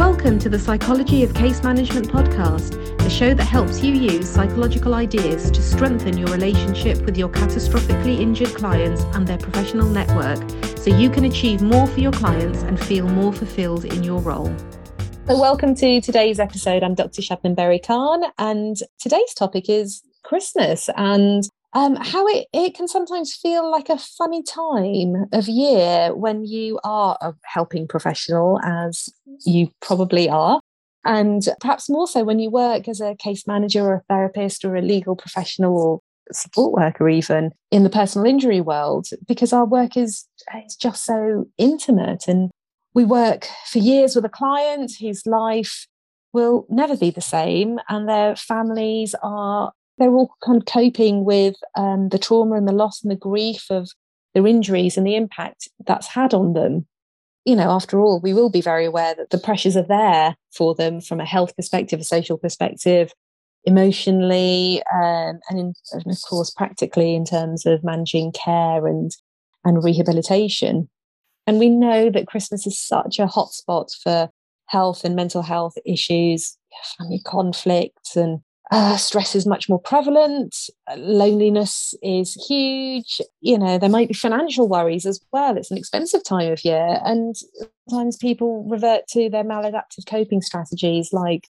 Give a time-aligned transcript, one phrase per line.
[0.00, 4.94] Welcome to the Psychology of Case Management podcast, the show that helps you use psychological
[4.94, 10.38] ideas to strengthen your relationship with your catastrophically injured clients and their professional network
[10.78, 14.50] so you can achieve more for your clients and feel more fulfilled in your role.
[15.26, 16.82] So, welcome to today's episode.
[16.82, 17.20] I'm Dr.
[17.20, 23.34] Shabnam Berry Khan, and today's topic is Christmas and um, how it, it can sometimes
[23.34, 29.08] feel like a funny time of year when you are a helping professional, as
[29.46, 30.60] you probably are.
[31.04, 34.76] And perhaps more so when you work as a case manager or a therapist or
[34.76, 36.00] a legal professional or
[36.32, 40.26] support worker, even in the personal injury world, because our work is,
[40.64, 42.24] is just so intimate.
[42.28, 42.50] And
[42.94, 45.86] we work for years with a client whose life
[46.32, 51.54] will never be the same, and their families are they're all kind of coping with
[51.76, 53.90] um, the trauma and the loss and the grief of
[54.34, 56.86] their injuries and the impact that's had on them.
[57.44, 60.74] You know, after all, we will be very aware that the pressures are there for
[60.74, 63.12] them from a health perspective, a social perspective,
[63.64, 69.12] emotionally, um, and, in, and of course, practically in terms of managing care and
[69.64, 70.88] and rehabilitation.
[71.46, 74.30] And we know that Christmas is such a hotspot for
[74.66, 76.56] health and mental health issues,
[76.96, 78.40] family conflicts, and
[78.70, 80.56] uh, stress is much more prevalent.
[80.96, 83.20] Loneliness is huge.
[83.40, 85.56] You know, there might be financial worries as well.
[85.56, 87.00] It's an expensive time of year.
[87.04, 87.34] And
[87.88, 91.48] sometimes people revert to their maladaptive coping strategies like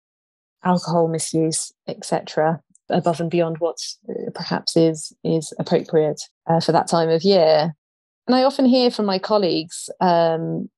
[0.65, 6.89] alcohol misuse, etc., above and beyond what uh, perhaps is, is appropriate uh, for that
[6.89, 7.75] time of year.
[8.27, 10.69] And I often hear from my colleagues um,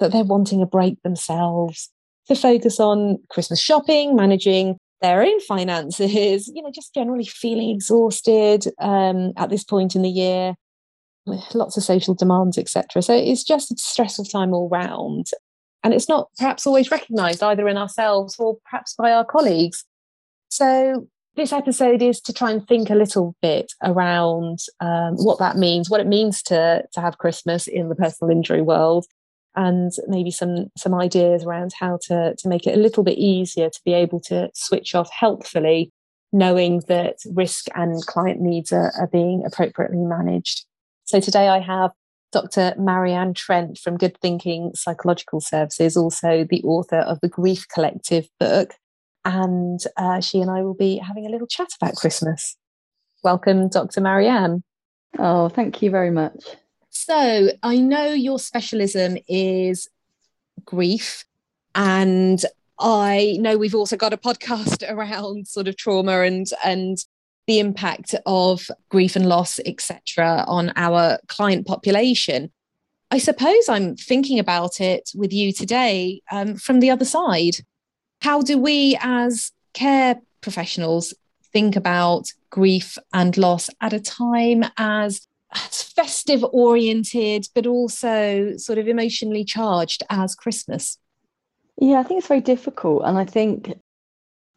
[0.00, 1.90] that they're wanting a break themselves
[2.26, 8.66] to focus on Christmas shopping, managing their own finances, you know, just generally feeling exhausted
[8.80, 10.54] um, at this point in the year,
[11.54, 13.02] lots of social demands, etc.
[13.02, 15.28] So it's just a stressful time all round.
[15.84, 19.84] And it's not perhaps always recognized either in ourselves or perhaps by our colleagues.
[20.48, 21.06] So
[21.36, 25.88] this episode is to try and think a little bit around um, what that means,
[25.88, 29.06] what it means to, to have Christmas in the personal injury world,
[29.58, 33.68] and maybe some some ideas around how to to make it a little bit easier
[33.68, 35.90] to be able to switch off helpfully
[36.32, 40.64] knowing that risk and client needs are, are being appropriately managed.
[41.04, 41.90] So today i have
[42.30, 48.28] dr marianne trent from good thinking psychological services also the author of the grief collective
[48.38, 48.74] book.
[49.24, 52.56] And uh, she and i will be having a little chat about christmas.
[53.24, 54.62] Welcome dr marianne.
[55.18, 56.44] Oh thank you very much
[56.98, 59.88] so I know your specialism is
[60.64, 61.24] grief,
[61.76, 62.44] and
[62.80, 66.98] I know we've also got a podcast around sort of trauma and and
[67.46, 72.50] the impact of grief and loss, etc., on our client population.
[73.12, 77.58] I suppose I'm thinking about it with you today um, from the other side.
[78.22, 81.14] How do we, as care professionals,
[81.52, 88.88] think about grief and loss at a time as festive oriented, but also sort of
[88.88, 90.98] emotionally charged as Christmas?
[91.80, 93.02] Yeah, I think it's very difficult.
[93.04, 93.72] And I think,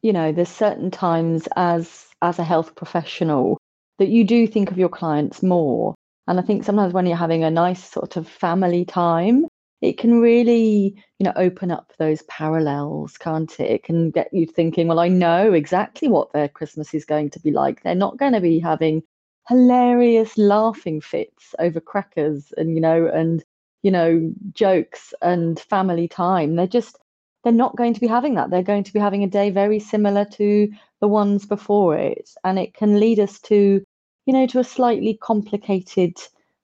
[0.01, 3.57] you know, there's certain times as as a health professional
[3.97, 5.96] that you do think of your clients more.
[6.28, 9.47] And I think sometimes when you're having a nice sort of family time,
[9.81, 13.72] it can really, you know, open up those parallels, can't it?
[13.72, 17.40] It can get you thinking, well, I know exactly what their Christmas is going to
[17.40, 17.81] be like.
[17.81, 19.01] They're not going to be having
[19.47, 23.44] hilarious laughing fits over crackers and you know and
[23.81, 26.56] you know jokes and family time.
[26.56, 26.97] They're just
[27.44, 28.51] they're not going to be having that.
[28.51, 32.30] They're going to be having a day very similar to the ones before it.
[32.44, 33.84] And it can lead us to
[34.25, 36.18] you know to a slightly complicated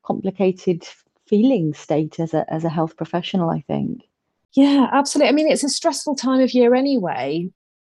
[0.04, 0.88] complicated
[1.28, 4.04] feeling state as a as a health professional i think.
[4.54, 5.30] Yeah absolutely.
[5.30, 7.50] I mean it's a stressful time of year anyway.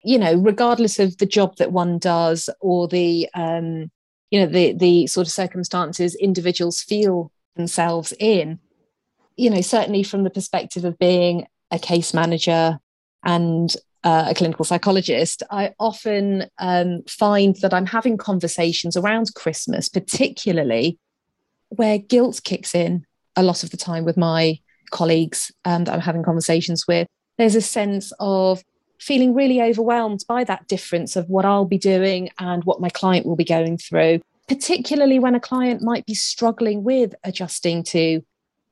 [0.05, 3.91] You know regardless of the job that one does or the um
[4.33, 8.59] you know the the sort of circumstances individuals feel themselves in
[9.37, 12.79] you know certainly from the perspective of being a case manager
[13.25, 19.89] and uh, a clinical psychologist i often um, find that i'm having conversations around christmas
[19.89, 20.99] particularly
[21.69, 23.05] where guilt kicks in
[23.37, 24.59] a lot of the time with my
[24.91, 27.07] colleagues um, that i'm having conversations with.
[27.39, 28.63] There's a sense of
[29.03, 33.27] feeling really overwhelmed by that difference of what I'll be doing and what my client
[33.27, 38.23] will be going through, particularly when a client might be struggling with adjusting to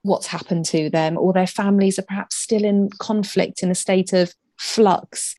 [0.02, 4.12] what's happened to them, or their families are perhaps still in conflict in a state
[4.12, 5.34] of flux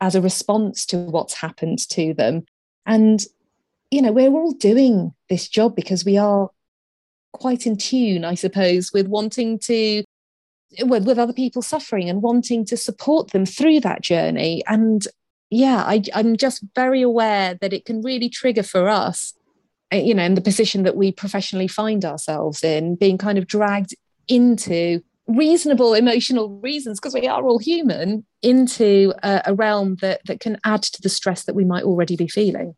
[0.00, 2.44] as a response to what's happened to them.
[2.86, 3.24] And,
[3.90, 6.48] you know, we're all doing this job because we are
[7.32, 10.04] quite in tune, I suppose, with wanting to
[10.82, 14.62] with, with other people suffering and wanting to support them through that journey.
[14.66, 15.06] And
[15.50, 19.34] yeah, I, I'm just very aware that it can really trigger for us,
[19.92, 23.46] uh, you know, in the position that we professionally find ourselves in, being kind of
[23.46, 23.94] dragged
[24.28, 30.40] into reasonable emotional reasons because we are all human into a, a, realm that that
[30.40, 32.74] can add to the stress that we might already be feeling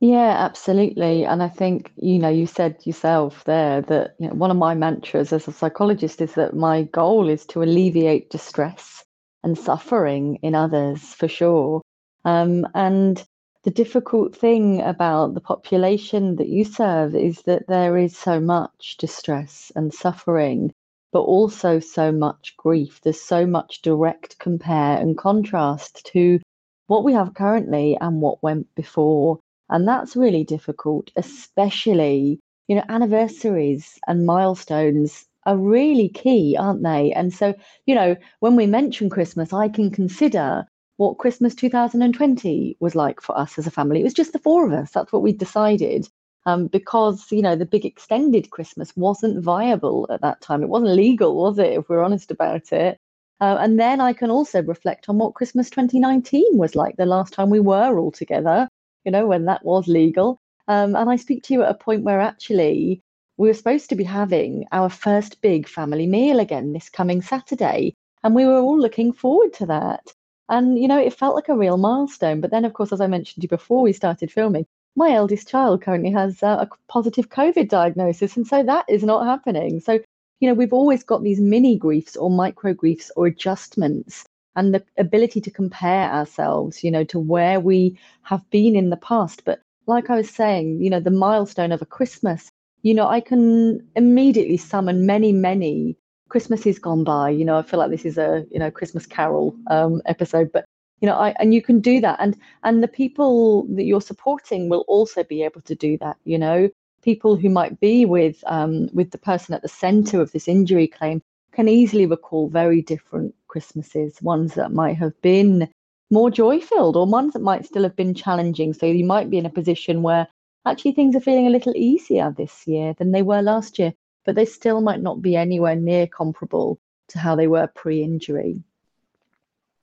[0.00, 4.50] yeah absolutely and i think you know you said yourself there that you know, one
[4.50, 9.04] of my mantras as a psychologist is that my goal is to alleviate distress
[9.42, 11.80] and suffering in others for sure
[12.24, 13.24] um, and
[13.62, 18.96] the difficult thing about the population that you serve is that there is so much
[18.98, 20.72] distress and suffering
[21.16, 23.00] but also so much grief.
[23.02, 26.40] There's so much direct compare and contrast to
[26.88, 29.38] what we have currently and what went before.
[29.68, 37.12] And that's really difficult, especially, you know, anniversaries and milestones are really key, aren't they?
[37.12, 37.54] And so,
[37.86, 40.66] you know, when we mention Christmas, I can consider
[40.96, 44.00] what Christmas 2020 was like for us as a family.
[44.00, 44.90] It was just the four of us.
[44.92, 46.08] That's what we decided
[46.46, 50.62] um, because you know the big extended Christmas wasn't viable at that time.
[50.62, 51.72] It wasn't legal, was it?
[51.72, 52.98] If we're honest about it.
[53.40, 57.34] Uh, and then I can also reflect on what Christmas 2019 was like, the last
[57.34, 58.66] time we were all together.
[59.06, 60.38] You know, when that was legal.
[60.68, 63.00] Um, and I speak to you at a point where actually
[63.36, 67.94] we were supposed to be having our first big family meal again this coming Saturday,
[68.24, 70.12] and we were all looking forward to that.
[70.48, 72.40] And you know, it felt like a real milestone.
[72.40, 74.66] But then, of course, as I mentioned to you before we started filming,
[74.96, 79.26] my eldest child currently has uh, a positive COVID diagnosis, and so that is not
[79.26, 79.78] happening.
[79.78, 80.00] So,
[80.40, 84.24] you know, we've always got these mini griefs or micro griefs or adjustments,
[84.56, 88.96] and the ability to compare ourselves, you know, to where we have been in the
[88.96, 89.44] past.
[89.44, 92.50] But like I was saying, you know, the milestone of a Christmas,
[92.82, 95.96] you know, I can immediately summon many, many
[96.28, 97.30] Christmases gone by.
[97.30, 100.64] You know, I feel like this is a, you know, Christmas Carol um, episode, but
[101.00, 104.68] you know I, and you can do that and and the people that you're supporting
[104.68, 106.70] will also be able to do that you know
[107.02, 110.88] people who might be with um, with the person at the center of this injury
[110.88, 115.68] claim can easily recall very different christmases ones that might have been
[116.10, 119.38] more joy filled or ones that might still have been challenging so you might be
[119.38, 120.26] in a position where
[120.66, 123.92] actually things are feeling a little easier this year than they were last year
[124.24, 128.62] but they still might not be anywhere near comparable to how they were pre-injury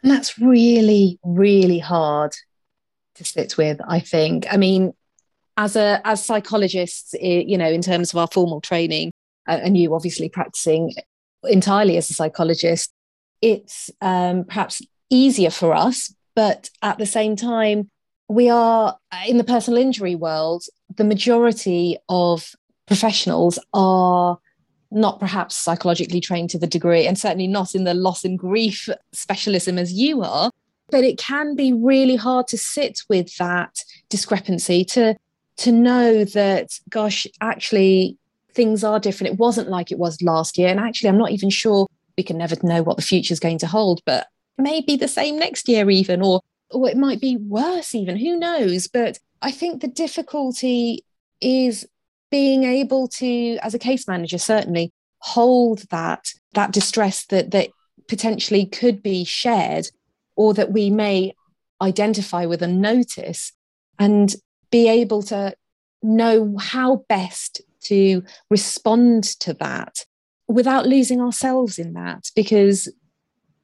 [0.03, 2.33] and that's really, really hard
[3.15, 4.45] to sit with, I think.
[4.51, 4.93] I mean,
[5.55, 9.11] as a as psychologists, you know, in terms of our formal training,
[9.47, 10.93] and you obviously practicing
[11.45, 12.91] entirely as a psychologist,
[13.43, 17.89] it's um, perhaps easier for us, but at the same time,
[18.29, 18.97] we are
[19.27, 20.63] in the personal injury world.
[20.95, 22.55] The majority of
[22.87, 24.39] professionals are
[24.91, 28.87] not perhaps psychologically trained to the degree, and certainly not in the loss and grief
[29.11, 30.49] specialism as you are.
[30.89, 35.15] But it can be really hard to sit with that discrepancy, to
[35.57, 38.17] to know that, gosh, actually
[38.53, 39.33] things are different.
[39.33, 40.69] It wasn't like it was last year.
[40.69, 41.87] And actually, I'm not even sure
[42.17, 44.27] we can never know what the future is going to hold, but
[44.57, 48.17] maybe the same next year, even, or, or it might be worse, even.
[48.17, 48.87] Who knows?
[48.87, 51.05] But I think the difficulty
[51.41, 51.87] is
[52.31, 57.69] being able to, as a case manager, certainly hold that that distress that that
[58.07, 59.87] potentially could be shared
[60.35, 61.33] or that we may
[61.81, 63.53] identify with and notice
[63.99, 64.35] and
[64.69, 65.53] be able to
[66.01, 70.05] know how best to respond to that
[70.47, 72.89] without losing ourselves in that because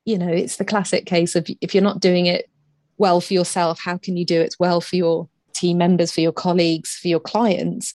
[0.05, 2.49] you know it's the classic case of if you're not doing it
[2.97, 6.31] well for yourself how can you do it well for your team members for your
[6.31, 7.95] colleagues for your clients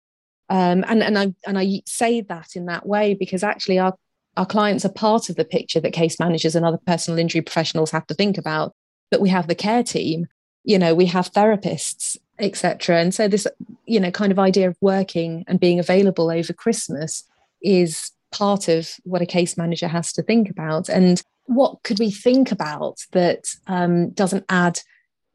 [0.53, 3.97] um, and and I and I say that in that way because actually our
[4.37, 7.91] our clients are part of the picture that case managers and other personal injury professionals
[7.91, 8.75] have to think about.
[9.11, 10.27] That we have the care team,
[10.65, 13.01] you know, we have therapists, etc.
[13.01, 13.47] And so this,
[13.87, 17.25] you know, kind of idea of working and being available over Christmas
[17.62, 20.89] is part of what a case manager has to think about.
[20.89, 24.81] And what could we think about that um, doesn't add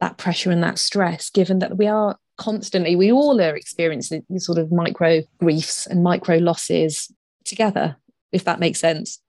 [0.00, 4.46] that pressure and that stress, given that we are constantly, we all are experiencing these
[4.46, 7.12] sort of micro griefs and micro losses
[7.44, 7.96] together,
[8.32, 9.20] if that makes sense.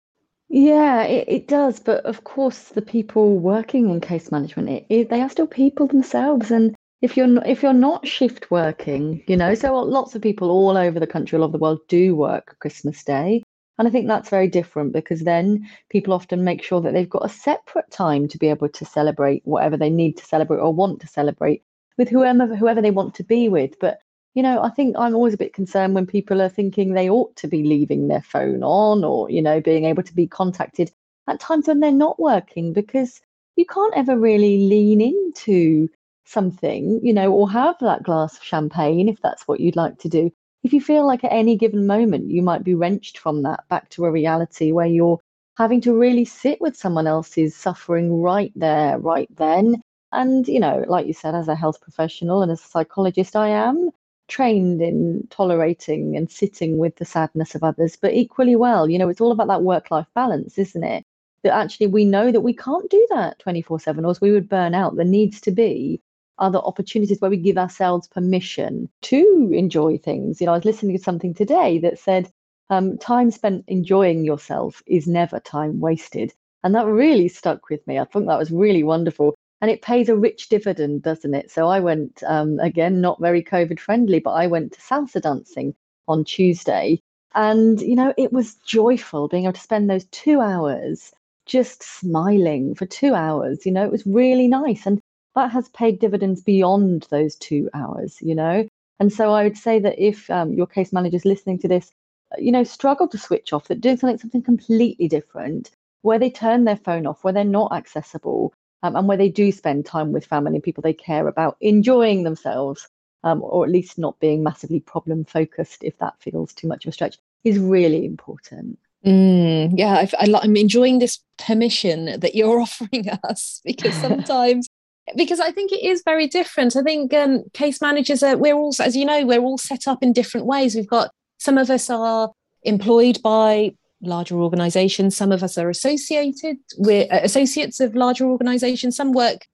[0.50, 1.80] Yeah, it, it does.
[1.80, 5.88] But of course, the people working in case management, it, it, they are still people
[5.88, 6.50] themselves.
[6.52, 10.50] And if you're not, if you're not shift working, you know, so lots of people
[10.50, 13.44] all over the country, all over the world, do work Christmas Day.
[13.80, 17.26] And I think that's very different because then people often make sure that they've got
[17.26, 21.00] a separate time to be able to celebrate whatever they need to celebrate or want
[21.02, 21.64] to celebrate
[21.98, 23.80] with whoever whoever they want to be with.
[23.80, 24.00] But
[24.36, 27.36] you know, I think I'm always a bit concerned when people are thinking they ought
[27.38, 30.92] to be leaving their phone on or you know being able to be contacted
[31.28, 33.22] at times when they're not working because
[33.56, 35.88] you can't ever really lean into
[36.26, 40.10] something, you know, or have that glass of champagne if that's what you'd like to
[40.10, 40.32] do.
[40.64, 43.90] If you feel like at any given moment you might be wrenched from that back
[43.90, 45.20] to a reality where you're
[45.58, 49.82] having to really sit with someone else's suffering right there, right then.
[50.12, 53.50] And, you know, like you said, as a health professional and as a psychologist, I
[53.50, 53.92] am
[54.28, 59.10] trained in tolerating and sitting with the sadness of others, but equally well, you know,
[59.10, 61.04] it's all about that work life balance, isn't it?
[61.44, 64.74] That actually we know that we can't do that 24 7 or we would burn
[64.76, 64.96] out.
[64.96, 66.02] There needs to be
[66.40, 70.42] other opportunities where we give ourselves permission to enjoy things.
[70.42, 72.32] You know, I was listening to something today that said,
[72.70, 76.34] um, time spent enjoying yourself is never time wasted.
[76.64, 78.00] And that really stuck with me.
[78.00, 79.36] I thought that was really wonderful.
[79.62, 81.52] And it pays a rich dividend, doesn't it?
[81.52, 85.76] So I went, um, again, not very COVID friendly, but I went to salsa dancing
[86.08, 87.02] on Tuesday.
[87.36, 91.12] And, you know, it was joyful being able to spend those two hours
[91.46, 93.66] just smiling for two hours.
[93.66, 94.86] You know, it was really nice.
[94.86, 95.02] And
[95.40, 98.68] that has paid dividends beyond those two hours, you know?
[99.00, 101.94] And so I would say that if um, your case manager is listening to this
[102.38, 106.66] you know, struggle to switch off, that doing something something completely different, where they turn
[106.66, 108.54] their phone off, where they're not accessible,
[108.84, 112.24] um, and where they do spend time with family and people they care about, enjoying
[112.24, 112.88] themselves,
[113.24, 116.90] um, or at least not being massively problem focused, if that feels too much of
[116.90, 118.78] a stretch, is really important.
[119.06, 124.68] Mm, yeah, I, I, I'm enjoying this permission that you're offering us because sometimes
[125.16, 126.76] because I think it is very different.
[126.76, 130.04] I think um, case managers are we're all as you know we're all set up
[130.04, 130.76] in different ways.
[130.76, 132.32] We've got some of us are
[132.64, 135.16] employed by larger organizations.
[135.16, 138.96] Some of us are associated with uh, associates of larger organizations.
[138.96, 139.46] Some work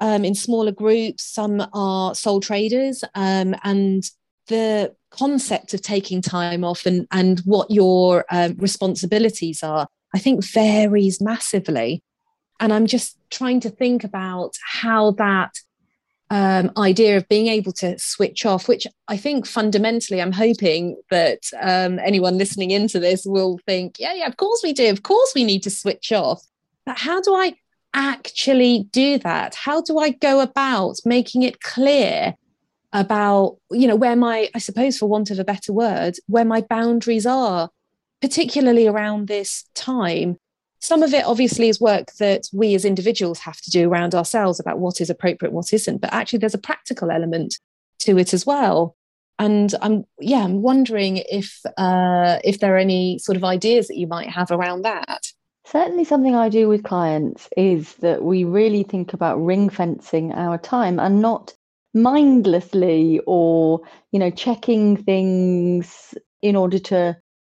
[0.00, 1.24] um, in smaller groups.
[1.24, 3.04] Some are sole traders.
[3.14, 4.04] Um, and
[4.48, 10.44] the concept of taking time off and and what your um, responsibilities are i think
[10.44, 12.02] varies massively
[12.60, 15.52] and i'm just trying to think about how that
[16.30, 21.40] um, idea of being able to switch off, which I think fundamentally, I'm hoping that
[21.60, 24.90] um, anyone listening into this will think, yeah, yeah, of course we do.
[24.90, 26.42] Of course we need to switch off.
[26.84, 27.54] But how do I
[27.94, 29.54] actually do that?
[29.54, 32.34] How do I go about making it clear
[32.92, 36.60] about, you know, where my, I suppose, for want of a better word, where my
[36.62, 37.70] boundaries are,
[38.20, 40.38] particularly around this time
[40.86, 44.60] some of it obviously is work that we as individuals have to do around ourselves
[44.60, 46.00] about what is appropriate, what isn't.
[46.00, 47.58] But actually, there's a practical element
[48.00, 48.94] to it as well.
[49.40, 53.96] And I'm yeah, I'm wondering if uh, if there are any sort of ideas that
[53.96, 55.26] you might have around that.
[55.66, 60.56] Certainly, something I do with clients is that we really think about ring fencing our
[60.56, 61.52] time and not
[61.94, 63.80] mindlessly or
[64.12, 67.16] you know checking things in order to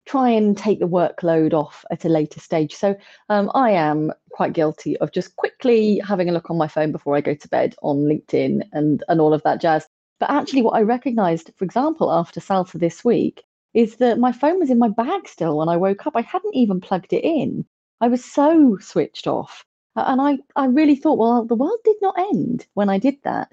[0.08, 2.74] try and take the workload off at a later stage.
[2.74, 2.96] So
[3.30, 7.16] um, I am quite guilty of just quickly having a look on my phone before
[7.16, 9.86] I go to bed on LinkedIn and, and all of that jazz.
[10.20, 14.60] But actually, what I recognized, for example, after Salsa this week, is that my phone
[14.60, 16.16] was in my bag still when I woke up.
[16.16, 17.66] I hadn't even plugged it in.
[18.02, 19.64] I was so switched off.
[19.96, 23.52] And I, I really thought, well, the world did not end when I did that,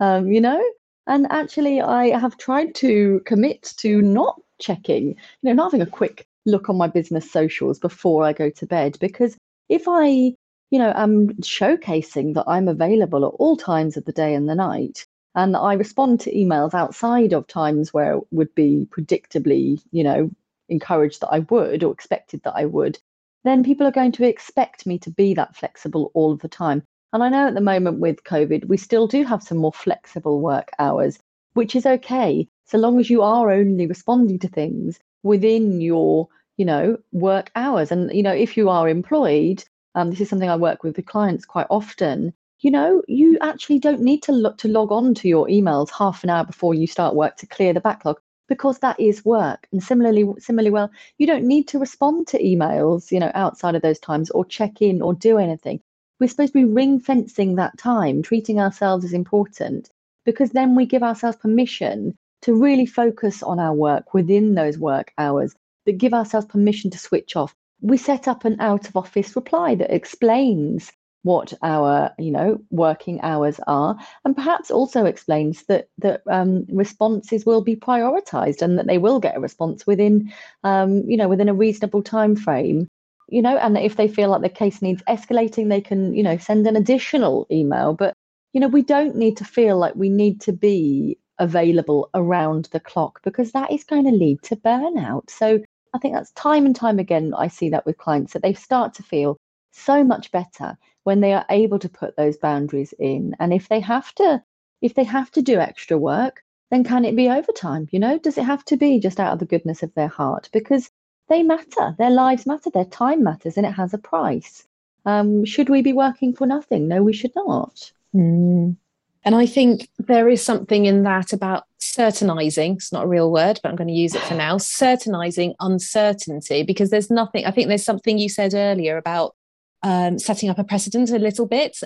[0.00, 0.62] um, you know?
[1.06, 5.90] And actually, I have tried to commit to not checking, you know, not having a
[5.90, 8.96] quick look on my business socials before I go to bed.
[9.00, 9.36] Because
[9.68, 10.34] if I,
[10.70, 14.54] you know, am showcasing that I'm available at all times of the day and the
[14.54, 20.02] night, and I respond to emails outside of times where it would be predictably, you
[20.02, 20.30] know,
[20.68, 22.98] encouraged that I would or expected that I would,
[23.44, 26.82] then people are going to expect me to be that flexible all of the time.
[27.12, 30.40] And I know at the moment with COVID, we still do have some more flexible
[30.40, 31.18] work hours,
[31.54, 36.64] which is okay so long as you are only responding to things within your you
[36.64, 37.92] know work hours.
[37.92, 39.64] And you know if you are employed
[39.96, 43.78] um, this is something i work with the clients quite often you know you actually
[43.78, 46.86] don't need to look to log on to your emails half an hour before you
[46.86, 49.66] start work to clear the backlog because that is work.
[49.72, 53.82] And similarly similarly well you don't need to respond to emails you know outside of
[53.82, 55.80] those times or check in or do anything
[56.18, 59.90] we're supposed to be ring fencing that time treating ourselves as important
[60.24, 65.12] because then we give ourselves permission to really focus on our work within those work
[65.18, 65.54] hours,
[65.84, 67.54] but give ourselves permission to switch off.
[67.80, 70.92] We set up an out of office reply that explains
[71.22, 77.44] what our you know working hours are and perhaps also explains that that um, responses
[77.44, 80.32] will be prioritized and that they will get a response within
[80.62, 82.86] um, you know within a reasonable time frame
[83.28, 86.36] you know and if they feel like the case needs escalating they can you know
[86.38, 88.14] send an additional email but
[88.52, 92.80] you know we don't need to feel like we need to be available around the
[92.80, 95.28] clock because that is going to lead to burnout.
[95.30, 95.62] So
[95.94, 98.94] I think that's time and time again, I see that with clients that they start
[98.94, 99.36] to feel
[99.72, 103.36] so much better when they are able to put those boundaries in.
[103.38, 104.42] And if they have to,
[104.82, 107.86] if they have to do extra work, then can it be overtime?
[107.92, 110.48] You know, does it have to be just out of the goodness of their heart?
[110.52, 110.90] Because
[111.28, 114.66] they matter, their lives matter, their time matters, and it has a price.
[115.04, 116.88] Um, should we be working for nothing?
[116.88, 117.92] No, we should not.
[118.14, 118.76] Mm.
[119.24, 122.76] And I think there is something in that about certainizing.
[122.76, 124.56] It's not a real word, but I'm going to use it for now.
[124.58, 129.34] Certainizing uncertainty, because there's nothing, I think there's something you said earlier about
[129.82, 131.78] um, setting up a precedent a little bit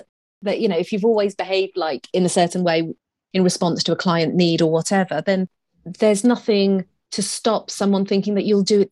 [0.43, 2.93] that, you know, if you've always behaved like in a certain way
[3.33, 5.47] in response to a client need or whatever, then
[5.83, 8.91] there's nothing to stop someone thinking that you'll do it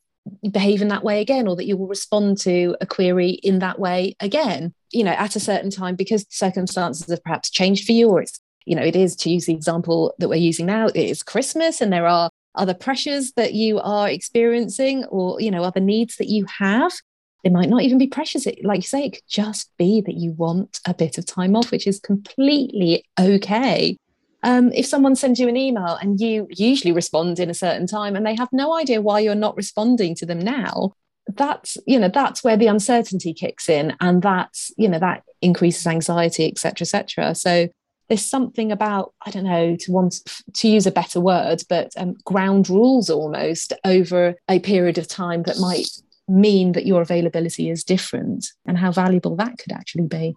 [0.52, 3.80] behave in that way again or that you will respond to a query in that
[3.80, 8.10] way again you know at a certain time because circumstances have perhaps changed for you
[8.10, 10.96] or it's you know it is to use the example that we're using now it
[10.96, 15.80] is christmas and there are other pressures that you are experiencing or you know other
[15.80, 16.92] needs that you have
[17.44, 18.46] they might not even be pressures.
[18.64, 21.72] Like you say it could just be that you want a bit of time off
[21.72, 23.98] which is completely okay
[24.44, 28.16] um, if someone sends you an email and you usually respond in a certain time
[28.16, 30.94] and they have no idea why you're not responding to them now
[31.36, 35.86] that's you know that's where the uncertainty kicks in and that's you know that increases
[35.86, 37.68] anxiety etc etc so
[38.08, 40.22] there's something about i don't know to want
[40.54, 45.44] to use a better word but um, ground rules almost over a period of time
[45.44, 45.90] that might
[46.28, 50.34] mean that your availability is different and how valuable that could actually be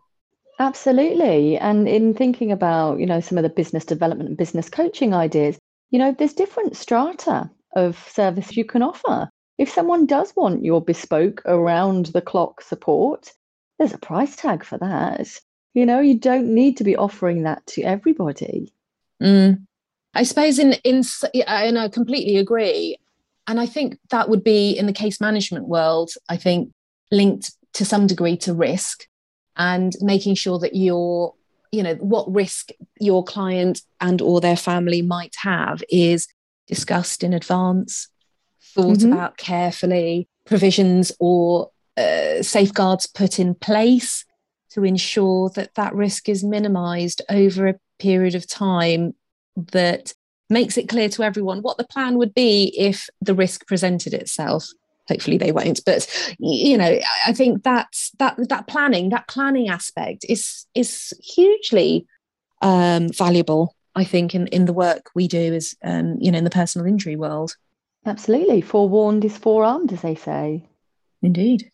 [0.62, 1.58] Absolutely.
[1.58, 5.58] And in thinking about, you know, some of the business development and business coaching ideas,
[5.90, 9.28] you know, there's different strata of service you can offer.
[9.58, 13.32] If someone does want your bespoke around the clock support,
[13.80, 15.36] there's a price tag for that.
[15.74, 18.72] You know, you don't need to be offering that to everybody.
[19.20, 19.66] Mm.
[20.14, 21.02] I suppose in in
[21.48, 22.98] and I completely agree.
[23.48, 26.70] And I think that would be in the case management world, I think
[27.10, 29.08] linked to some degree to risk
[29.56, 31.34] and making sure that you're
[31.70, 36.28] you know what risk your client and or their family might have is
[36.66, 38.08] discussed in advance
[38.74, 39.12] thought mm-hmm.
[39.12, 44.24] about carefully provisions or uh, safeguards put in place
[44.70, 49.14] to ensure that that risk is minimized over a period of time
[49.56, 50.14] that
[50.48, 54.66] makes it clear to everyone what the plan would be if the risk presented itself
[55.08, 56.06] hopefully they won't but
[56.38, 62.06] you know i think that's that that planning that planning aspect is is hugely
[62.62, 66.44] um, valuable i think in in the work we do as um, you know in
[66.44, 67.56] the personal injury world.
[68.04, 68.60] Absolutely.
[68.60, 70.68] Forewarned is forearmed as they say.
[71.22, 71.70] Indeed.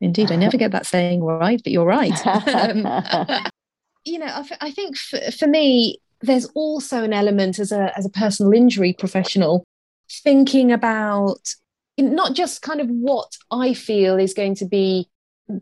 [0.00, 0.30] Indeed.
[0.30, 2.18] I never get that saying right but you're right.
[2.26, 2.86] Um,
[4.04, 8.06] you know I, I think for, for me there's also an element as a as
[8.06, 9.64] a personal injury professional
[10.08, 11.54] thinking about
[11.98, 15.08] not just kind of what I feel is going to be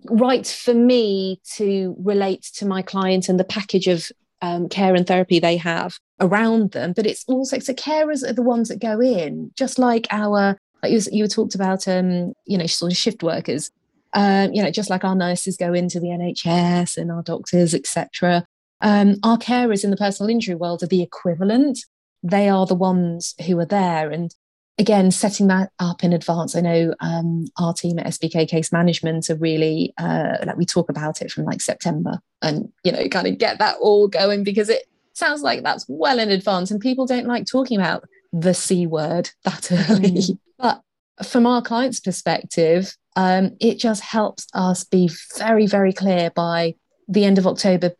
[0.04, 4.10] right for me to relate to my client and the package of
[4.42, 8.42] um, care and therapy they have around them, but it's also so carers are the
[8.42, 12.66] ones that go in, just like our like you, you talked about um, you know
[12.66, 13.70] sort of shift workers.
[14.12, 18.44] Um, you know, just like our nurses go into the NHS and our doctors, etc.
[18.80, 21.78] Um, our carers in the personal injury world are the equivalent.
[22.24, 24.34] They are the ones who are there, and
[24.80, 26.56] again, setting that up in advance.
[26.56, 30.88] I know um, our team at SBK Case Management are really uh, like we talk
[30.88, 34.70] about it from like September, and you know, kind of get that all going because
[34.70, 38.86] it sounds like that's well in advance, and people don't like talking about the c
[38.86, 40.10] word that early.
[40.10, 40.38] Mm.
[40.58, 40.82] But
[41.26, 46.74] from our clients' perspective, um, it just helps us be very, very clear by
[47.06, 47.92] the end of October,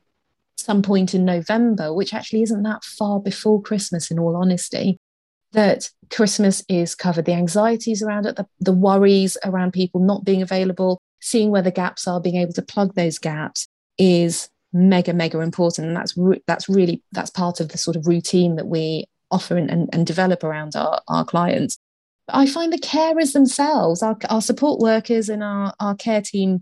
[0.56, 4.98] some point in November, which actually isn't that far before Christmas, in all honesty,
[5.52, 10.42] that Christmas is covered, the anxieties around it, the, the worries around people not being
[10.42, 13.66] available, seeing where the gaps are, being able to plug those gaps
[13.98, 15.88] is mega, mega important.
[15.88, 19.70] And that's that's really that's part of the sort of routine that we offer and,
[19.70, 21.78] and, and develop around our, our clients.
[22.26, 26.60] But I find the carers themselves, our, our support workers and our, our care team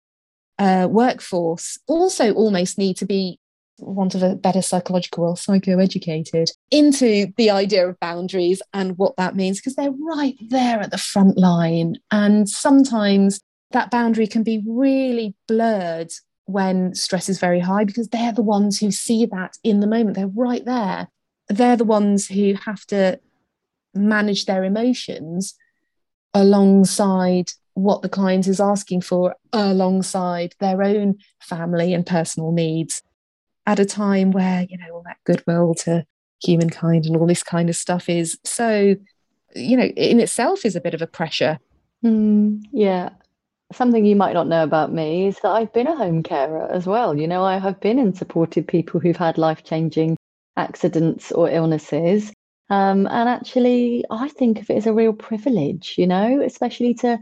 [0.59, 3.39] uh, workforce also almost need to be
[3.79, 9.37] want of a better psychological or psycho-educated into the idea of boundaries and what that
[9.37, 11.97] means because they're right there at the front line.
[12.11, 16.11] And sometimes that boundary can be really blurred
[16.47, 20.17] when stress is very high because they're the ones who see that in the moment.
[20.17, 21.09] They're right there.
[21.49, 23.21] They're the ones who have to
[23.95, 25.55] manage their emotions
[26.35, 33.03] alongside what the client is asking for alongside their own family and personal needs
[33.69, 36.03] at a time where you know all that goodwill to
[36.43, 38.97] humankind and all this kind of stuff is so
[39.55, 41.59] you know in itself is a bit of a pressure
[42.03, 43.11] mm, yeah
[43.73, 46.87] something you might not know about me is that I've been a home carer as
[46.87, 47.15] well.
[47.19, 50.17] You know, I have been and supported people who've had life changing
[50.57, 52.33] accidents or illnesses.
[52.71, 57.19] Um, and actually, I think of it as a real privilege, you know, especially to,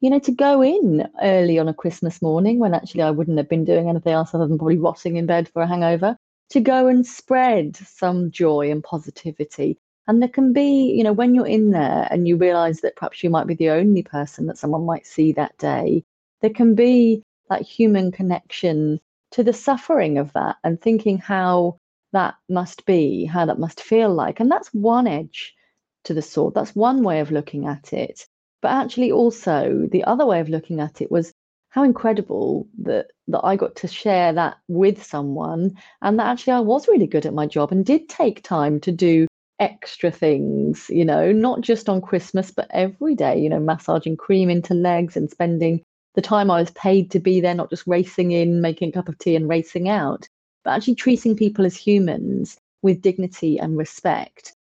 [0.00, 3.48] you know, to go in early on a Christmas morning when actually I wouldn't have
[3.48, 6.16] been doing anything else other than probably rotting in bed for a hangover,
[6.50, 9.78] to go and spread some joy and positivity.
[10.08, 13.22] And there can be, you know, when you're in there and you realize that perhaps
[13.22, 16.02] you might be the only person that someone might see that day,
[16.40, 19.00] there can be that human connection
[19.32, 21.78] to the suffering of that and thinking how
[22.12, 24.40] that must be, how that must feel like.
[24.40, 25.54] And that's one edge
[26.04, 26.54] to the sword.
[26.54, 28.26] That's one way of looking at it.
[28.62, 31.32] But actually, also, the other way of looking at it was
[31.70, 36.60] how incredible that, that I got to share that with someone and that actually I
[36.60, 39.26] was really good at my job and did take time to do
[39.60, 44.50] extra things, you know, not just on Christmas, but every day, you know, massaging cream
[44.50, 45.82] into legs and spending
[46.14, 49.08] the time I was paid to be there, not just racing in, making a cup
[49.08, 50.28] of tea and racing out
[50.64, 54.54] but actually treating people as humans with dignity and respect.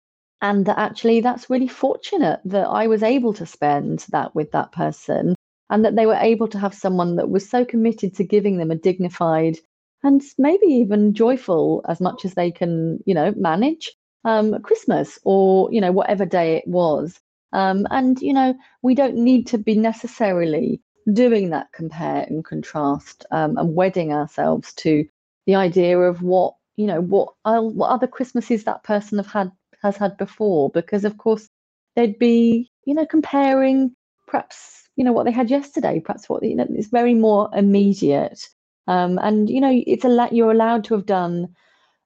[0.42, 4.72] And that actually, that's really fortunate that I was able to spend that with that
[4.72, 5.34] person
[5.70, 8.70] and that they were able to have someone that was so committed to giving them
[8.70, 9.58] a dignified
[10.02, 13.92] and maybe even joyful as much as they can, you know, manage
[14.24, 17.18] um, Christmas or, you know, whatever day it was.
[17.52, 20.80] Um, and, you know, we don't need to be necessarily
[21.12, 25.06] doing that compare and contrast um, and wedding ourselves to
[25.46, 29.52] the idea of what you know what what other Christmases that person have had
[29.86, 31.48] has had before, because of course
[31.94, 33.94] they'd be you know comparing
[34.26, 38.40] perhaps you know what they had yesterday, perhaps what you know it's very more immediate,
[38.86, 41.48] um, and you know it's a lot you're allowed to have done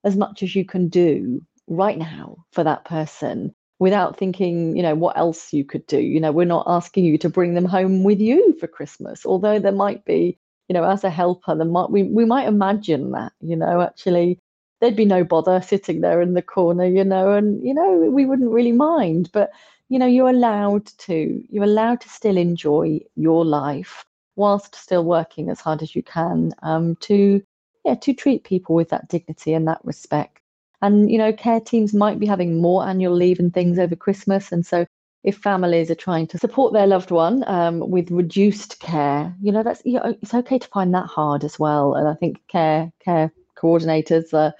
[0.04, 4.94] as much as you can do right now for that person without thinking, you know,
[4.94, 5.98] what else you could do.
[5.98, 9.58] You know, we're not asking you to bring them home with you for Christmas, although
[9.58, 10.38] there might be
[10.70, 14.38] you know, as a helper, the might, we, we might imagine that, you know, actually
[14.80, 18.24] there'd be no bother sitting there in the corner, you know, and, you know, we
[18.26, 19.30] wouldn't really mind.
[19.32, 19.50] But,
[19.88, 24.04] you know, you're allowed to, you're allowed to still enjoy your life
[24.36, 27.42] whilst still working as hard as you can um, to,
[27.84, 30.38] yeah, to treat people with that dignity and that respect.
[30.82, 34.50] And, you know, care teams might be having more annual leave and things over Christmas.
[34.50, 34.86] And so
[35.24, 39.62] if families are trying to support their loved one um, with reduced care, you know,
[39.62, 41.94] that's you know, it's okay to find that hard as well.
[41.94, 44.52] And I think care care coordinators, uh,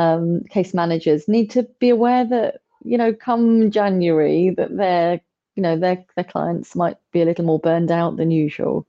[0.00, 5.20] um, case managers need to be aware that you know, come January, that their
[5.54, 8.86] you know their their clients might be a little more burned out than usual.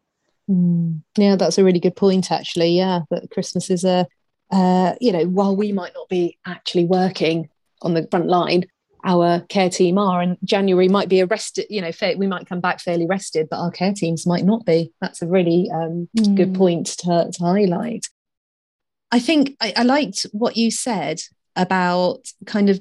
[0.49, 1.01] Mm.
[1.17, 2.31] Yeah, that's a really good point.
[2.31, 4.07] Actually, yeah, that Christmas is a
[4.51, 7.49] uh, you know, while we might not be actually working
[7.81, 8.65] on the front line,
[9.05, 12.81] our care team are and january might be arrested you know we might come back
[12.81, 16.35] fairly rested but our care teams might not be that's a really um, mm.
[16.35, 18.07] good point to, to, highlight
[19.11, 21.21] i think I, I liked what you said
[21.55, 22.79] about kind of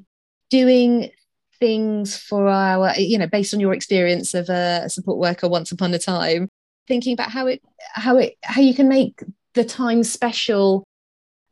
[0.50, 1.10] doing
[1.58, 5.92] things for our you know based on your experience of a support worker once upon
[5.94, 6.48] a time
[6.86, 9.22] thinking about how it how it how you can make
[9.54, 10.84] the time special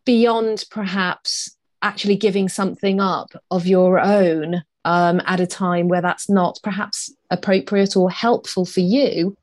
[0.05, 6.31] beyond perhaps actually giving something up of your own um, at a time where that's
[6.31, 9.37] not perhaps appropriate or helpful for you,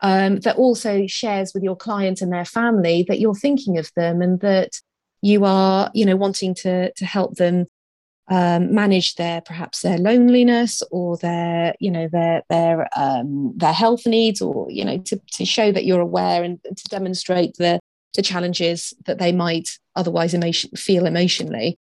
[0.00, 4.20] um, that also shares with your client and their family that you're thinking of them
[4.20, 4.80] and that
[5.22, 7.66] you are, you know, wanting to to help them
[8.28, 14.06] um, manage their perhaps their loneliness or their, you know, their their um, their health
[14.06, 17.80] needs, or you know, to to show that you're aware and to demonstrate the
[18.14, 21.78] the challenges that they might otherwise emotion, feel emotionally.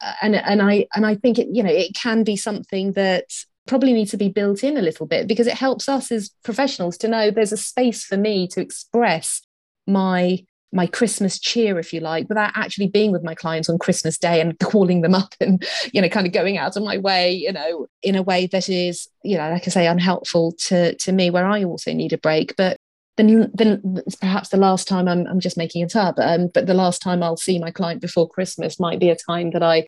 [0.00, 3.26] Uh, and and I and I think it you know it can be something that
[3.66, 6.96] probably need to be built in a little bit because it helps us as professionals
[6.98, 9.42] to know there's a space for me to express
[9.86, 10.44] my
[10.74, 14.40] my Christmas cheer, if you like, without actually being with my clients on Christmas Day
[14.40, 17.52] and calling them up and, you know, kind of going out of my way, you
[17.52, 21.28] know, in a way that is, you know, like I say, unhelpful to to me,
[21.30, 22.56] where I also need a break.
[22.56, 22.78] But
[23.16, 26.74] then then perhaps the last time I'm, I'm just making it up um, but the
[26.74, 29.86] last time I'll see my client before Christmas might be a time that I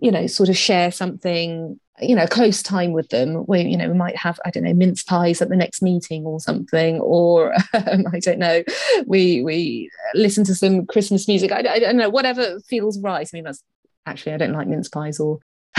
[0.00, 3.88] you know sort of share something you know close time with them where you know
[3.88, 7.54] we might have I don't know mince pies at the next meeting or something or
[7.72, 8.62] um, I don't know
[9.06, 13.36] we we listen to some Christmas music I, I don't know whatever feels right I
[13.36, 13.62] mean that's
[14.04, 15.40] actually I don't like mince pies or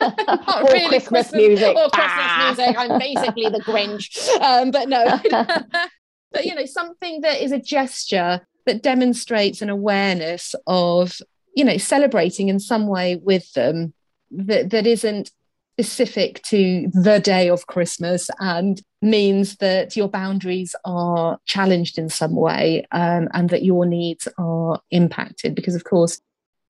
[0.00, 1.76] or really Christmas, Christmas, music.
[1.76, 2.54] Or Christmas ah.
[2.54, 2.76] music.
[2.78, 4.28] I'm basically the Grinch.
[4.40, 5.18] Um, but no,
[6.32, 11.18] but you know something that is a gesture that demonstrates an awareness of
[11.56, 13.94] you know celebrating in some way with them
[14.30, 15.30] that that isn't
[15.78, 22.34] specific to the day of Christmas and means that your boundaries are challenged in some
[22.34, 25.54] way um, and that your needs are impacted.
[25.54, 26.20] Because, of course,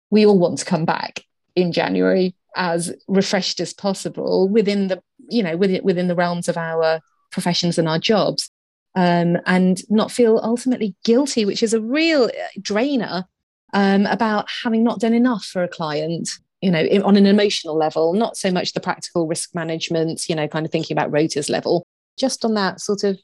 [0.09, 1.23] we all want to come back
[1.55, 6.57] in January as refreshed as possible within the you know within within the realms of
[6.57, 6.99] our
[7.31, 8.49] professions and our jobs
[8.95, 13.25] um, and not feel ultimately guilty which is a real uh, drainer
[13.73, 16.27] um, about having not done enough for a client
[16.61, 20.47] you know on an emotional level not so much the practical risk management you know
[20.47, 21.85] kind of thinking about rotas level
[22.17, 23.17] just on that sort of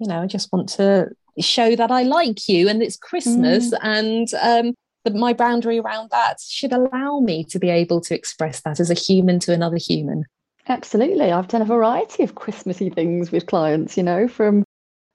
[0.00, 1.08] you know i just want to
[1.40, 3.78] show that i like you and it's christmas mm.
[3.82, 4.72] and um,
[5.06, 8.90] the, my boundary around that should allow me to be able to express that as
[8.90, 10.24] a human to another human.
[10.68, 11.30] Absolutely.
[11.30, 14.64] I've done a variety of Christmassy things with clients, you know, from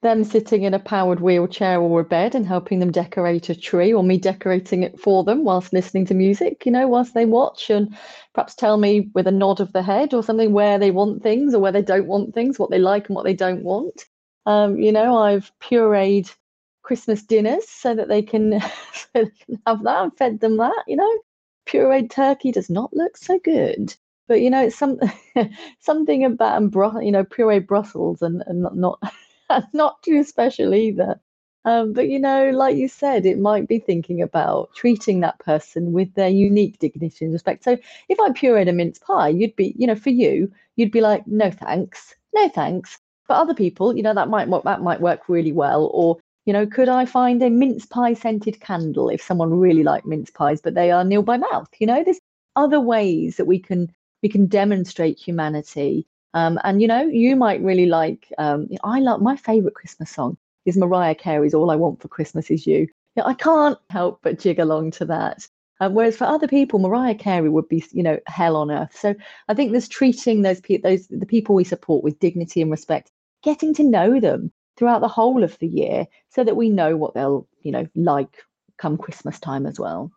[0.02, 3.92] them sitting in a powered wheelchair or a bed and helping them decorate a tree,
[3.92, 7.70] or me decorating it for them whilst listening to music, you know, whilst they watch
[7.70, 7.96] and
[8.34, 11.54] perhaps tell me with a nod of the head or something where they want things
[11.54, 14.04] or where they don't want things, what they like and what they don't want.
[14.46, 16.34] Um, you know, I've pureed
[16.82, 18.52] Christmas dinners so that they can,
[19.14, 21.18] have that and fed them that, you know.
[21.66, 23.94] Pureed turkey does not look so good.
[24.28, 24.98] But you know, it's some
[25.80, 29.00] something about you know, pureed Brussels and, and not not,
[29.72, 31.20] not too special either.
[31.64, 35.92] Um, but you know, like you said, it might be thinking about treating that person
[35.92, 37.62] with their unique dignity and respect.
[37.62, 37.78] So
[38.08, 41.26] if I pureed a mince pie, you'd be, you know, for you, you'd be like,
[41.26, 42.98] no thanks, no thanks.
[43.28, 45.90] But other people, you know, that might that might work really well.
[45.94, 50.06] Or you know, could I find a mince pie scented candle if someone really liked
[50.06, 51.68] mince pies, but they are nil by mouth?
[51.78, 52.18] You know, there's
[52.56, 56.06] other ways that we can we can demonstrate humanity.
[56.34, 58.32] Um, and you know, you might really like.
[58.38, 62.50] Um, I love my favorite Christmas song is Mariah Carey's "All I Want for Christmas
[62.50, 65.46] Is You." Yeah, I can't help but jig along to that.
[65.80, 68.96] Um, whereas for other people, Mariah Carey would be, you know, hell on earth.
[68.96, 69.14] So
[69.48, 73.10] I think there's treating those people, those the people we support with dignity and respect,
[73.42, 77.14] getting to know them, throughout the whole of the year so that we know what
[77.14, 78.44] they'll, you know, like
[78.78, 80.10] come Christmas time as well.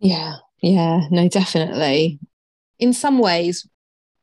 [0.00, 2.18] Yeah, yeah, no, definitely.
[2.78, 3.68] In some ways,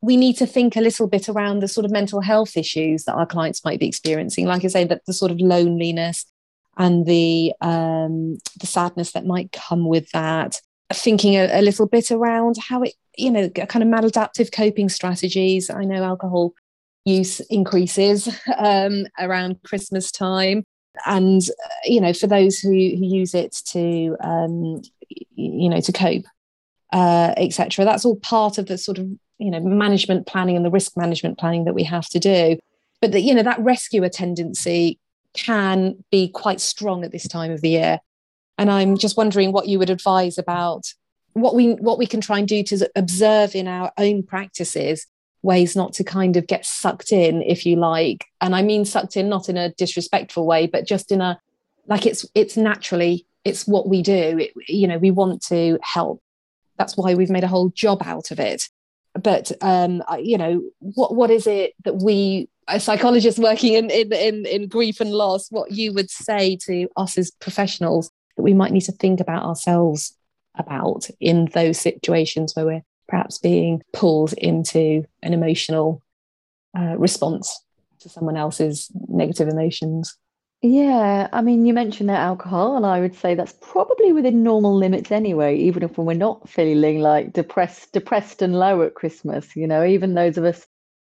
[0.06, 3.16] we need to think a little bit around the sort of mental health issues that
[3.16, 4.46] our clients might be experiencing.
[4.46, 6.26] Like I say, that the sort of loneliness
[6.78, 10.62] and the um, the sadness that might come with that.
[10.94, 15.72] Thinking a, a little bit around how it, you know, kind of maladaptive coping strategies.
[15.72, 16.54] I know alcohol
[17.06, 20.64] use increases um, around Christmas time.
[21.06, 24.82] And, uh, you know, for those who, who use it to, um,
[25.36, 26.26] you know, to cope,
[26.94, 30.72] uh, etc., that's all part of the sort of, you know, management planning and the
[30.72, 32.58] risk management planning that we have to do.
[33.02, 35.00] But, that you know, that rescuer tendency
[35.34, 38.00] can be quite strong at this time of the year.
[38.58, 40.94] And I'm just wondering what you would advise about
[41.36, 45.06] what we what we can try and do to observe in our own practices
[45.42, 49.18] ways not to kind of get sucked in if you like and i mean sucked
[49.18, 51.38] in not in a disrespectful way but just in a
[51.88, 56.22] like it's it's naturally it's what we do it, you know we want to help
[56.78, 58.70] that's why we've made a whole job out of it
[59.22, 64.12] but um you know what what is it that we a psychologist working in in
[64.12, 68.54] in, in grief and loss what you would say to us as professionals that we
[68.54, 70.18] might need to think about ourselves
[70.58, 76.02] about in those situations where we're perhaps being pulled into an emotional
[76.78, 77.62] uh, response
[78.00, 80.18] to someone else's negative emotions.
[80.62, 84.76] Yeah, I mean, you mentioned that alcohol, and I would say that's probably within normal
[84.76, 85.58] limits anyway.
[85.58, 90.14] Even if we're not feeling like depressed, depressed and low at Christmas, you know, even
[90.16, 90.66] those of us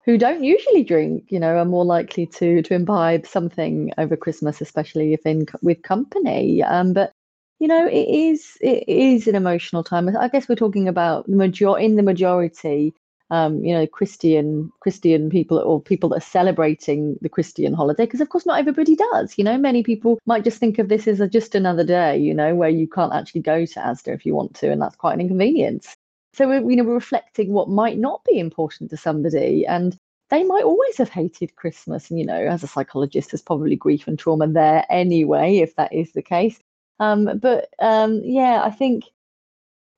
[0.05, 4.59] who don't usually drink, you know, are more likely to to imbibe something over Christmas,
[4.59, 6.63] especially if in with company.
[6.63, 7.11] Um, but
[7.59, 10.09] you know, it is it is an emotional time.
[10.17, 12.93] I guess we're talking about the major in the majority,
[13.33, 18.21] um, you know, Christian Christian people or people that are celebrating the Christian holiday, because
[18.21, 19.39] of course not everybody does.
[19.39, 22.31] You know, many people might just think of this as a, just another day, you
[22.31, 25.15] know, where you can't actually go to Asda if you want to, and that's quite
[25.15, 25.95] an inconvenience.
[26.33, 29.97] So we're you know we're reflecting what might not be important to somebody, and
[30.29, 32.11] they might always have hated Christmas.
[32.11, 35.91] And you know, as a psychologist, there's probably grief and trauma there anyway, if that
[35.91, 36.59] is the case.
[36.99, 39.05] Um, but um, yeah, I think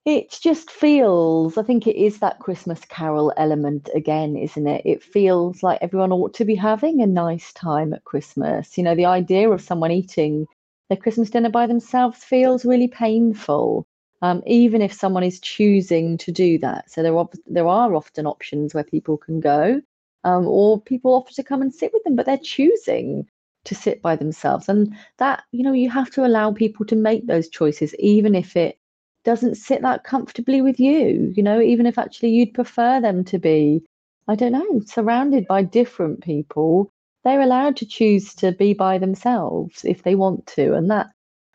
[0.06, 4.84] it just feels, I think it is that Christmas carol element again, isn't it?
[4.86, 8.78] It feels like everyone ought to be having a nice time at Christmas.
[8.78, 10.48] You know, the idea of someone eating
[10.90, 13.88] their Christmas dinner by themselves feels really painful.
[14.22, 16.90] Um, even if someone is choosing to do that.
[16.90, 19.82] So there are there are often options where people can go,
[20.24, 23.28] um, or people offer to come and sit with them, but they're choosing
[23.66, 24.70] to sit by themselves.
[24.70, 28.56] And that, you know, you have to allow people to make those choices, even if
[28.56, 28.80] it
[29.26, 33.38] doesn't sit that comfortably with you, you know, even if actually you'd prefer them to
[33.38, 33.84] be
[34.28, 36.90] I don't know, surrounded by different people,
[37.24, 40.74] they're allowed to choose to be by themselves if they want to.
[40.74, 41.08] And that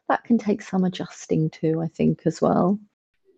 [0.08, 2.78] that can take some adjusting to, I think, as well.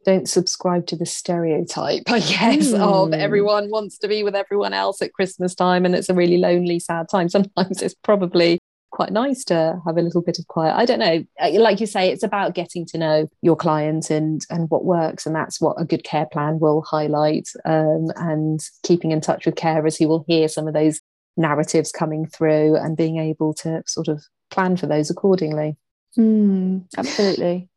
[0.05, 2.81] Don't subscribe to the stereotype, I guess, mm.
[2.81, 3.15] of hmm.
[3.15, 6.81] everyone wants to be with everyone else at Christmas time and it's a really lonely,
[6.81, 7.29] sad time.
[7.29, 8.59] Sometimes it's probably
[8.93, 10.77] quite nice to have a little bit of quiet.
[10.77, 11.25] I don't know.
[11.59, 15.35] Like you say, it's about getting to know your client and and what works, and
[15.35, 17.49] that's what a good care plan will highlight.
[17.65, 21.01] Um, and keeping in touch with carers who will hear some of those
[21.37, 25.77] narratives coming through and being able to sort of plan for those accordingly.
[26.17, 27.69] Mm, absolutely.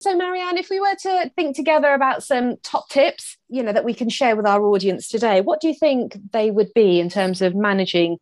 [0.00, 3.84] So, Marianne, if we were to think together about some top tips, you know, that
[3.84, 7.10] we can share with our audience today, what do you think they would be in
[7.10, 8.16] terms of managing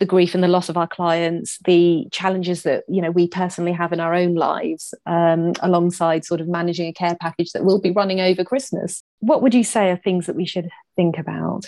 [0.00, 3.72] the grief and the loss of our clients, the challenges that you know we personally
[3.72, 7.80] have in our own lives, um, alongside sort of managing a care package that will
[7.80, 9.02] be running over Christmas.
[9.20, 11.66] What would you say are things that we should think about?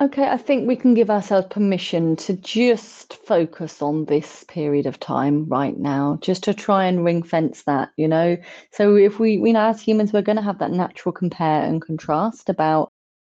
[0.00, 4.98] Okay, I think we can give ourselves permission to just focus on this period of
[4.98, 8.36] time right now, just to try and ring fence that, you know.
[8.72, 11.80] So if we, we know as humans, we're going to have that natural compare and
[11.80, 12.92] contrast about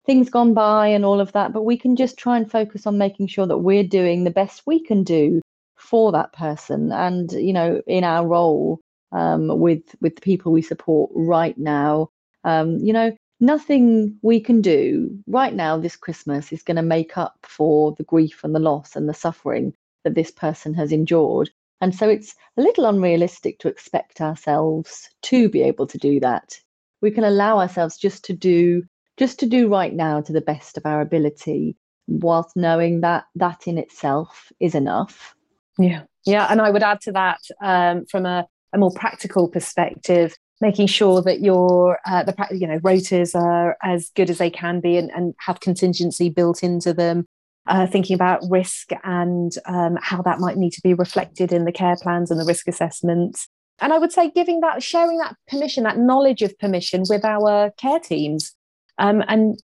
[0.06, 2.98] things gone by and all of that, but we can just try and focus on
[2.98, 5.42] making sure that we're doing the best we can do
[5.76, 8.80] for that person and you know in our role
[9.12, 12.10] um, with with the people we support right now.
[12.44, 17.18] Um, you know nothing we can do right now this christmas is going to make
[17.18, 21.50] up for the grief and the loss and the suffering that this person has endured.
[21.82, 26.60] And so it's a little unrealistic to expect ourselves to be able to do that.
[27.02, 28.84] We can allow ourselves just to do
[29.18, 31.76] just to do right now to the best of our ability,
[32.08, 35.36] whilst knowing that that in itself is enough.
[35.78, 36.04] Yeah.
[36.26, 36.48] Yeah.
[36.50, 41.22] And I would add to that um, from a, a more practical perspective, making sure
[41.22, 45.12] that your uh, the you know rotas are as good as they can be and,
[45.12, 47.26] and have contingency built into them
[47.68, 51.72] uh, thinking about risk and um, how that might need to be reflected in the
[51.72, 53.48] care plans and the risk assessments
[53.80, 57.72] and i would say giving that sharing that permission that knowledge of permission with our
[57.78, 58.54] care teams
[58.98, 59.60] um, and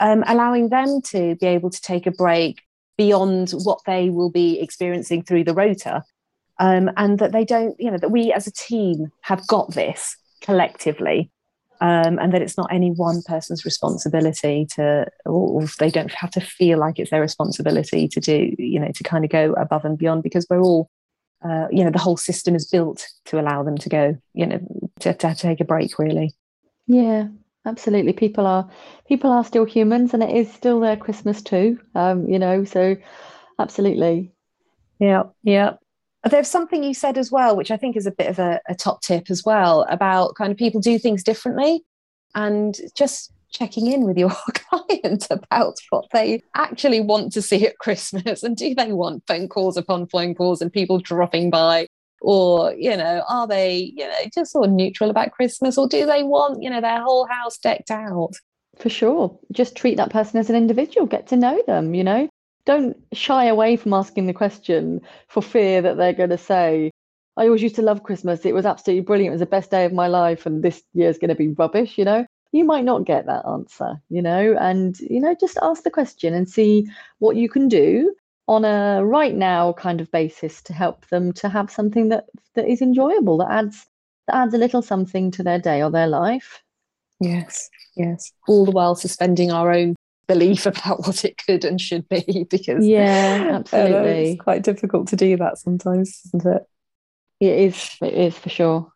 [0.00, 2.62] um, allowing them to be able to take a break
[2.96, 6.02] beyond what they will be experiencing through the rota
[6.58, 10.16] um, and that they don't you know that we as a team have got this
[10.40, 11.30] collectively
[11.80, 16.40] um, and that it's not any one person's responsibility to or they don't have to
[16.40, 19.98] feel like it's their responsibility to do you know to kind of go above and
[19.98, 20.88] beyond because we're all
[21.44, 24.60] uh, you know the whole system is built to allow them to go you know
[25.00, 26.32] to, to take a break really.
[26.86, 27.28] Yeah
[27.66, 28.12] absolutely.
[28.12, 28.68] People are
[29.08, 32.96] people are still humans and it is still their christmas too um you know so
[33.58, 34.32] absolutely.
[34.98, 35.74] Yeah yeah.
[36.28, 38.74] There's something you said as well which i think is a bit of a, a
[38.74, 41.84] top tip as well about kind of people do things differently
[42.34, 47.78] and just checking in with your client about what they actually want to see at
[47.78, 51.86] Christmas and do they want phone calls upon phone calls and people dropping by
[52.24, 55.78] or you know are they you know just sort of neutral about christmas?
[55.78, 58.32] Or do they want you know their whole house decked out?
[58.76, 59.38] For sure.
[59.52, 61.06] Just treat that person as an individual.
[61.06, 62.28] Get to know them you know?
[62.66, 66.90] Don't shy away from asking the question for fear that they're going to say
[67.36, 68.46] i always used to love christmas.
[68.46, 69.32] It was absolutely brilliant.
[69.32, 71.98] It was the best day of my life and this year's going to be rubbish
[71.98, 72.26] you know?
[72.52, 74.56] You might not get that answer you know?
[74.58, 76.86] And you know just ask the question and see
[77.18, 78.14] what you can do
[78.46, 82.68] on a right now kind of basis to help them to have something that that
[82.68, 83.86] is enjoyable that adds
[84.26, 86.62] that adds a little something to their day or their life.
[87.20, 88.32] Yes yes.
[88.48, 92.86] All the while suspending our own belief about what it could and should be because
[92.86, 94.32] yeah absolutely.
[94.32, 96.62] it's quite difficult to do that sometimes isn't it?
[97.40, 98.92] It is it is for sure.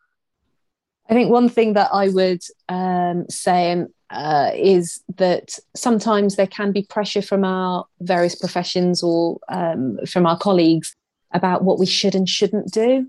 [1.09, 6.47] I think one thing that i would um, say and uh, is that sometimes there
[6.47, 10.95] can be pressure from our various professions or um, from our colleagues
[11.33, 13.07] about what we should and shouldn't do.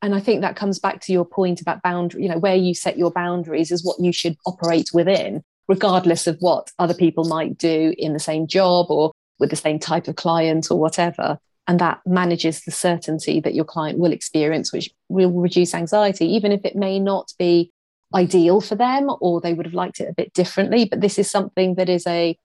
[0.00, 2.72] And I think that comes back to your point about boundary, you know, where you
[2.72, 7.58] set your boundaries is what you should operate within, regardless of what other people might
[7.58, 9.10] do in the same job or
[9.40, 11.38] with the same type of client or whatever.
[11.66, 16.52] And that manages the certainty that your client will experience, which will reduce anxiety, even
[16.52, 17.72] if it may not be
[18.14, 20.86] ideal for them or they would have liked it a bit differently.
[20.86, 22.38] But this is something that is a,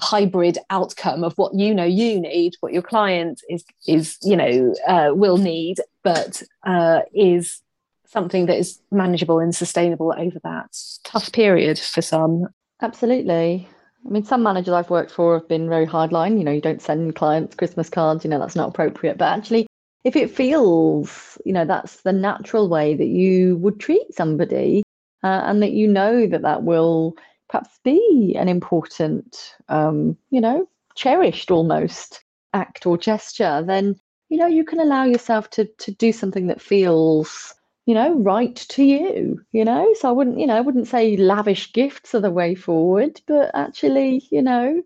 [0.00, 4.74] hybrid outcome of what you know you need, what your client is is you know
[4.86, 7.60] uh, will need, but uh, is
[8.06, 12.46] something that is manageable and sustainable over that tough period for some.
[12.80, 13.68] Absolutely.
[14.06, 16.38] I mean, some managers I've worked for have been very hardline.
[16.38, 18.24] You know, you don't send clients Christmas cards.
[18.24, 19.18] You know, that's not appropriate.
[19.18, 19.66] But actually,
[20.04, 24.82] if it feels, you know, that's the natural way that you would treat somebody,
[25.22, 27.16] uh, and that you know that that will
[27.48, 33.96] perhaps be an important, um, you know, cherished almost act or gesture, then
[34.28, 37.54] you know you can allow yourself to to do something that feels
[37.86, 39.94] you know right to you you know?
[39.94, 43.50] So i wouldn't you know i wouldn't say lavish gifts are the way forward but
[43.54, 44.82] actually you know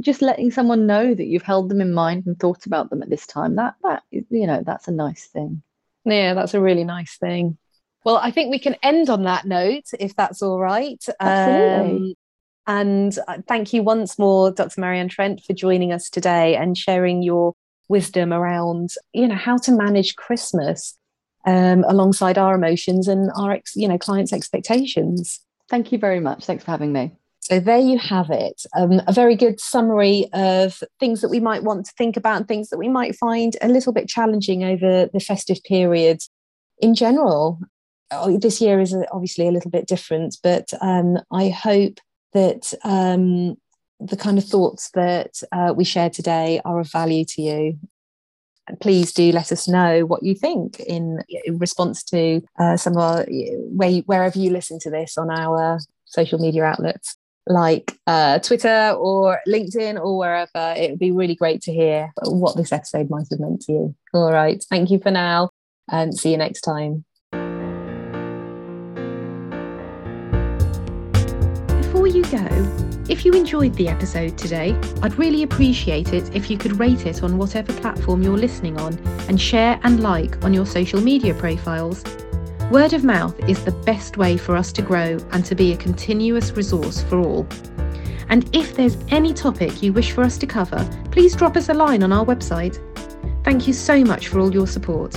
[0.00, 3.10] just letting someone know that you've held them in mind and thought about them at
[3.10, 5.62] this time that that you know that's a nice thing.
[6.04, 7.58] Yeah that's a really nice thing
[8.08, 11.04] well i think we can end on that note if that's all right.
[11.20, 11.98] Absolutely.
[12.00, 12.14] Um,
[12.66, 17.22] and uh, thank you once more dr marianne trent for joining us today and sharing
[17.22, 17.54] your
[17.88, 20.98] wisdom around you know how to manage christmas
[21.46, 25.40] um, alongside our emotions and our ex, you know clients expectations.
[25.70, 26.44] Thank you very much.
[26.44, 27.12] Thanks for having me.
[27.40, 28.62] So there you have it.
[28.76, 32.48] Um, a very good summary of things that we might want to think about and
[32.48, 36.20] things that we might find a little bit challenging over the festive period
[36.80, 37.58] in general
[38.10, 41.98] oh, this year is obviously a little bit different but um, i hope
[42.32, 43.56] that um,
[44.00, 47.78] the kind of thoughts that uh, we shared today are of value to you.
[48.80, 52.98] Please do let us know what you think in, in response to uh, some of
[52.98, 53.26] our,
[53.70, 59.40] where, wherever you listen to this on our social media outlets like uh, Twitter or
[59.48, 60.74] LinkedIn or wherever.
[60.76, 63.94] It would be really great to hear what this episode might have meant to you.
[64.12, 64.62] All right.
[64.68, 65.48] Thank you for now
[65.90, 67.06] and see you next time.
[72.18, 72.48] You go,
[73.08, 77.22] if you enjoyed the episode today, I'd really appreciate it if you could rate it
[77.22, 78.98] on whatever platform you're listening on
[79.28, 82.02] and share and like on your social media profiles.
[82.72, 85.76] Word of mouth is the best way for us to grow and to be a
[85.76, 87.46] continuous resource for all.
[88.30, 91.74] And if there's any topic you wish for us to cover, please drop us a
[91.74, 92.78] line on our website.
[93.44, 95.14] Thank you so much for all your support.